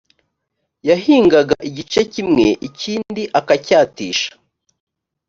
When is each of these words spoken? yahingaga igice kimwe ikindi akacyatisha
yahingaga 0.89 1.55
igice 1.69 2.01
kimwe 2.13 2.45
ikindi 2.67 3.23
akacyatisha 3.39 4.29